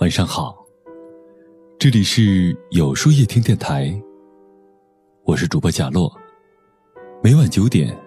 [0.00, 0.64] 晚上好，
[1.76, 3.92] 这里是有书夜听电台，
[5.24, 6.08] 我是主播贾洛。
[7.20, 7.98] 每晚九点，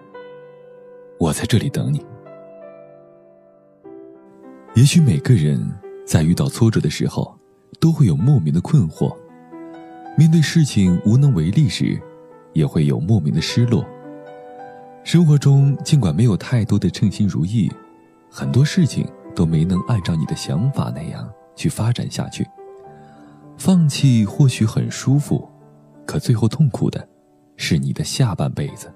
[1.20, 2.02] 我在这里等你。
[4.74, 5.60] 也许每个人
[6.06, 7.38] 在遇到挫折的时候，
[7.78, 9.14] 都会有莫名的困惑；
[10.16, 12.00] 面对事情无能为力时，
[12.54, 13.86] 也会有莫名的失落。
[15.04, 17.70] 生活中尽管没有太多的称心如意，
[18.30, 21.30] 很多事情都没能按照你的想法那样。
[21.54, 22.46] 去发展下去，
[23.56, 25.48] 放弃或许很舒服，
[26.06, 27.06] 可最后痛苦的，
[27.56, 28.92] 是你的下半辈子。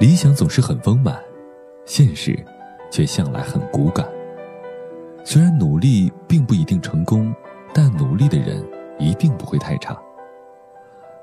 [0.00, 1.18] 理想总是很丰满，
[1.84, 2.36] 现实，
[2.90, 4.08] 却向来很骨感。
[5.24, 7.34] 虽然努力并不一定成功，
[7.72, 8.62] 但努力的人
[8.98, 9.96] 一定不会太差。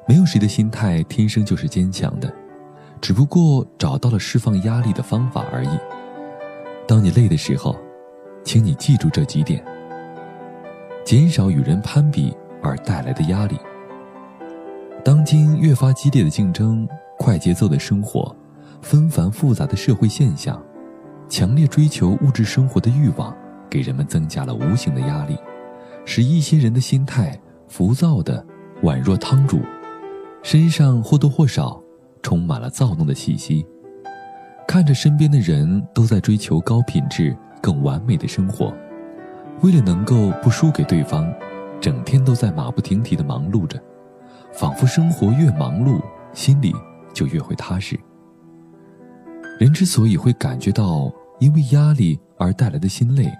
[0.07, 2.33] 没有谁的心态天生就是坚强的，
[3.01, 5.79] 只不过找到了释放压力的方法而已。
[6.87, 7.75] 当你累的时候。
[8.43, 9.63] 请你记住这几点：
[11.05, 13.57] 减少与人攀比而带来的压力。
[15.03, 18.35] 当今越发激烈的竞争、快节奏的生活、
[18.81, 20.61] 纷繁复杂的社会现象、
[21.29, 23.35] 强烈追求物质生活的欲望，
[23.69, 25.37] 给人们增加了无形的压力，
[26.05, 28.45] 使一些人的心态浮躁的
[28.83, 29.61] 宛若汤煮，
[30.43, 31.81] 身上或多或少
[32.21, 33.65] 充满了躁动的气息。
[34.67, 37.35] 看着身边的人都在追求高品质。
[37.61, 38.73] 更完美的生活，
[39.61, 41.31] 为了能够不输给对方，
[41.79, 43.79] 整天都在马不停蹄的忙碌着，
[44.51, 46.01] 仿佛生活越忙碌，
[46.33, 46.73] 心里
[47.13, 47.99] 就越会踏实。
[49.59, 53.31] 人之所以会感觉到因为压力而带来的心累，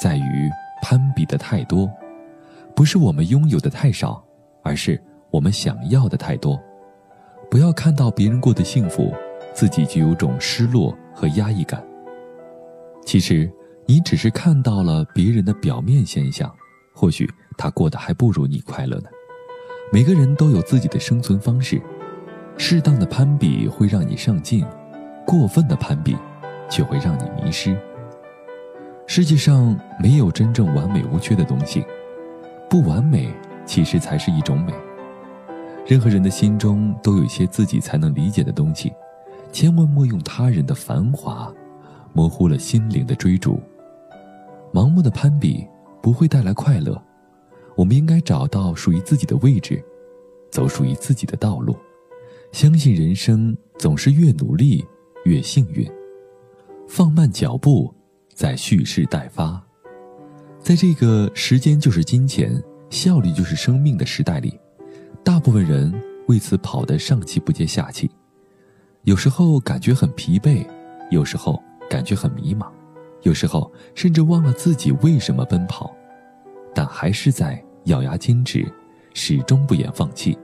[0.00, 0.50] 在于
[0.82, 1.90] 攀比的太多，
[2.76, 4.22] 不是我们拥有的太少，
[4.62, 6.60] 而是我们想要的太多。
[7.50, 9.14] 不要看到别人过得幸福，
[9.54, 11.82] 自己就有种失落和压抑感。
[13.04, 13.50] 其实，
[13.86, 16.52] 你只是看到了别人的表面现象，
[16.92, 19.08] 或许他过得还不如你快乐呢。
[19.92, 21.80] 每个人都有自己的生存方式，
[22.56, 24.64] 适当的攀比会让你上进，
[25.26, 26.16] 过分的攀比，
[26.68, 27.76] 却会让你迷失。
[29.06, 31.84] 世界上没有真正完美无缺的东西，
[32.70, 33.32] 不完美
[33.66, 34.72] 其实才是一种美。
[35.86, 38.92] 任何人的心中都有一些自己才能理解的东西，
[39.52, 41.52] 千万莫用他人的繁华。
[42.14, 43.60] 模糊了心灵的追逐，
[44.72, 45.66] 盲目的攀比
[46.00, 47.00] 不会带来快乐。
[47.76, 49.84] 我们应该找到属于自己的位置，
[50.48, 51.76] 走属于自己的道路。
[52.52, 54.84] 相信人生总是越努力
[55.24, 55.84] 越幸运。
[56.86, 57.92] 放慢脚步，
[58.32, 59.60] 在蓄势待发。
[60.60, 64.56] 在这个时间就是金钱、效率就是生命的时代里，
[65.24, 65.92] 大部分人
[66.28, 68.08] 为此跑得上气不接下气。
[69.02, 70.64] 有时候感觉很疲惫，
[71.10, 71.60] 有时候。
[71.94, 72.66] 感觉很迷茫，
[73.22, 75.94] 有时候甚至忘了自己为什么奔跑，
[76.74, 78.66] 但还是在咬牙坚持，
[79.12, 80.36] 始终不言放弃。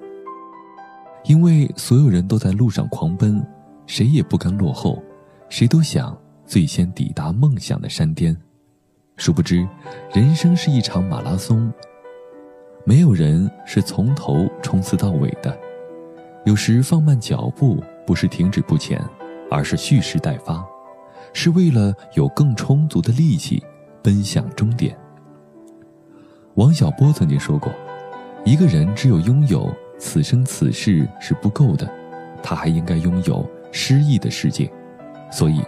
[1.25, 3.44] 因为所有人都在路上狂奔，
[3.84, 5.03] 谁也不甘落后，
[5.49, 6.16] 谁都想
[6.47, 8.37] 最先抵达梦想的山巅。
[9.16, 9.66] 殊不知，
[10.15, 11.69] 人生是一场马拉松，
[12.84, 15.59] 没有人是从头冲刺到尾的。
[16.44, 19.05] 有时放慢脚步，不是停止不前，
[19.50, 20.65] 而是蓄势待发。
[21.33, 23.63] 是为了有更充足的力气
[24.03, 24.97] 奔向终点。
[26.55, 27.73] 王小波曾经说过
[28.45, 31.91] ：“一个人只有拥有此生此世是不够的，
[32.43, 34.71] 他还应该拥有诗意的世界。”
[35.31, 35.63] 所以，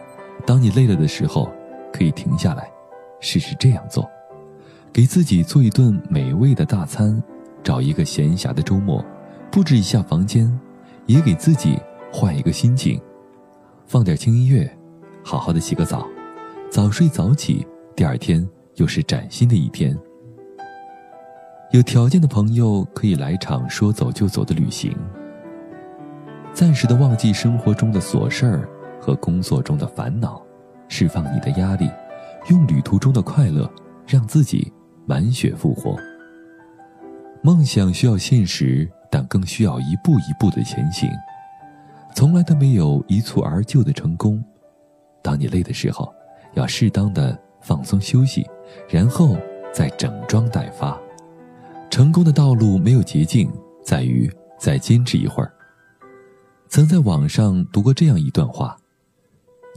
[0.45, 1.51] 当你累了的时候，
[1.93, 2.69] 可以停下来，
[3.21, 4.11] 试试这样做：
[4.93, 7.22] 给自己做一顿美味的大餐，
[7.62, 9.05] 找一个闲暇的周末，
[9.53, 10.53] 布置一下房间，
[11.06, 11.78] 也给自己
[12.12, 13.01] 换一个心情，
[13.87, 14.69] 放点轻音乐。
[15.25, 16.06] 好好的洗个澡，
[16.71, 18.47] 早睡早起，第二天
[18.77, 19.97] 又是崭新的一天。
[21.71, 24.94] 有条件的朋友可以来场说走就走的旅行，
[26.53, 28.69] 暂时的忘记生活中的琐事儿
[29.00, 30.42] 和工作中的烦恼，
[30.89, 31.91] 释放你的压力，
[32.51, 33.71] 用旅途中的快乐
[34.07, 34.71] 让自己
[35.07, 35.97] 满血复活。
[37.42, 41.09] 梦想需要现实，但更需要一步一步的前行，
[42.15, 44.45] 从来都没有一蹴而就的成功。
[45.22, 46.13] 当你累的时候，
[46.54, 48.45] 要适当的放松休息，
[48.89, 49.36] 然后
[49.72, 50.98] 再整装待发。
[51.89, 53.51] 成功的道路没有捷径，
[53.84, 55.53] 在于再坚持一会儿。
[56.69, 58.77] 曾在网上读过这样一段话：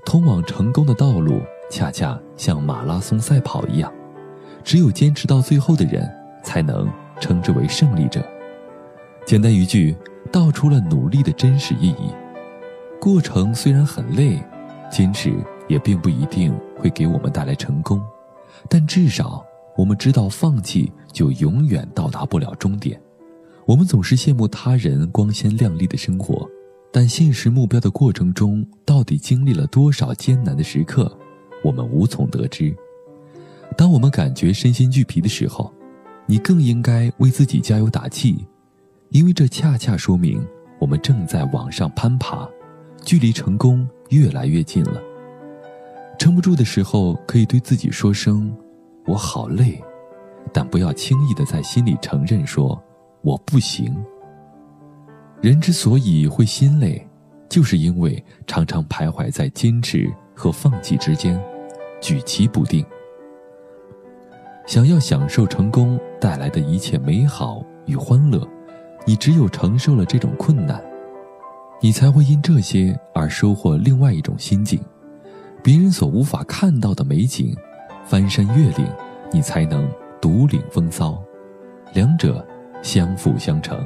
[0.06, 3.94] 通往成功的道路，恰恰像马拉松赛跑一样，
[4.64, 6.10] 只有坚持到最后的人，
[6.42, 6.90] 才能
[7.20, 8.26] 称之为胜利者。
[9.26, 9.96] 简单一句，
[10.32, 12.14] 道出了努力的真实意义。
[13.00, 14.42] 过程虽然很累。
[14.96, 15.34] 坚持
[15.68, 18.02] 也并不一定会给我们带来成功，
[18.70, 19.46] 但至少
[19.76, 22.98] 我们知道放弃就永远到达不了终点。
[23.66, 26.50] 我们总是羡慕他人光鲜亮丽的生活，
[26.94, 31.14] 但现实目标的过程中，到底经历了多少艰难的时刻，
[31.62, 32.74] 我们无从得知。
[33.76, 35.74] 当我们感觉身心俱疲的时候，
[36.26, 38.48] 你更应该为自己加油打气，
[39.10, 40.42] 因为这恰恰说明
[40.80, 42.48] 我们正在往上攀爬，
[43.04, 45.02] 距离成功越来越近了。
[46.18, 48.56] 撑不住的时候，可以对自己说声
[49.06, 49.82] “我好累”，
[50.54, 52.82] 但不要轻易的在心里承认说。
[53.22, 53.92] 我不行。
[55.42, 57.04] 人之所以会心累，
[57.50, 61.44] 就是因为常常徘徊在坚持和放弃之间，
[62.00, 62.86] 举棋不定。
[64.68, 68.48] 想要享受成功带来的一切美好与欢乐，
[69.08, 70.80] 你只有承受了这种困难，
[71.82, 74.80] 你才会因这些而收获另外一种心境。
[75.64, 77.56] 别人所无法看到的美景，
[78.06, 78.88] 翻山越岭，
[79.32, 79.90] 你才能
[80.22, 81.22] 独领风骚。
[81.94, 82.46] 两者。
[82.82, 83.84] 相辅相成。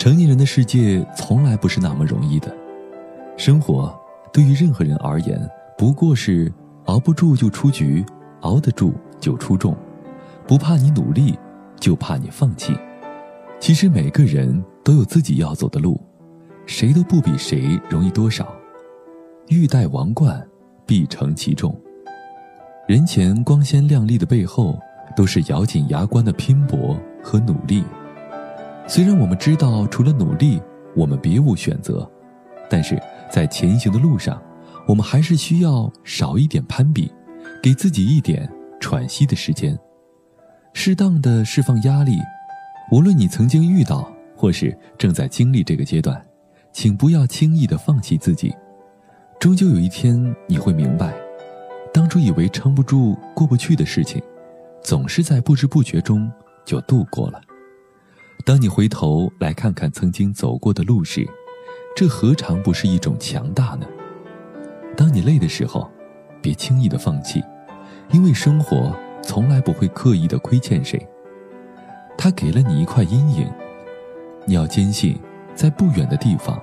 [0.00, 2.52] 成年人的世界从来不是那么容易的，
[3.36, 3.96] 生活
[4.32, 6.52] 对于任何人而言，不过是
[6.86, 8.04] 熬不住就出局，
[8.40, 9.76] 熬得住就出众。
[10.44, 11.38] 不怕你努力，
[11.78, 12.76] 就怕你放弃。
[13.60, 16.00] 其实每个人都有自己要走的路，
[16.68, 18.54] 谁都不比谁容易多少。
[19.48, 20.46] 欲戴王冠，
[20.86, 21.74] 必承其重。
[22.86, 24.78] 人前光鲜亮丽的背后，
[25.16, 26.96] 都是咬紧牙关的拼搏。
[27.20, 27.84] 和努力，
[28.86, 30.62] 虽然我们知道除了努力，
[30.94, 32.08] 我们别无选择，
[32.70, 32.98] 但是
[33.28, 34.40] 在前行的路上，
[34.86, 37.12] 我们还是需要少一点攀比，
[37.60, 38.50] 给自己一点
[38.80, 39.76] 喘息的时间，
[40.72, 42.16] 适当的释放压力。
[42.92, 46.24] 无论你曾经遇到或是正在经历这个阶段，
[46.80, 48.54] 请不要轻易的放弃自己。
[49.40, 51.12] 终究有一天你会明白，
[51.92, 54.22] 当初以为撑不住、过不去的事情，
[54.80, 56.30] 总是在不知不觉中。
[56.64, 57.40] 就度过了。
[58.44, 61.28] 当你回头来看看曾经走过的路时，
[61.96, 63.84] 这何尝不是一种强大呢？
[64.96, 65.90] 当你累的时候，
[66.40, 67.42] 别轻易的放弃，
[68.12, 71.04] 因为生活从来不会刻意的亏欠谁。
[72.16, 73.50] 他给了你一块阴影，
[74.44, 75.18] 你要坚信，
[75.56, 76.62] 在不远的地方，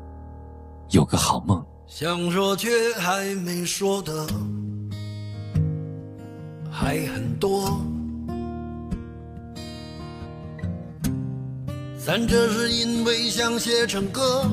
[0.91, 1.65] 有个好梦。
[1.87, 4.27] 想说却还没说的
[6.71, 7.81] 还很多。
[12.03, 14.49] 咱这是因为想写成歌，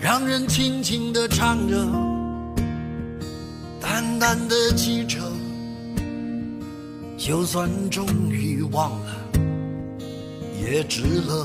[0.00, 1.76] 让人轻轻地唱着，
[3.80, 5.18] 淡淡的记着，
[7.18, 9.14] 就算终于忘了，
[10.60, 11.44] 也值了。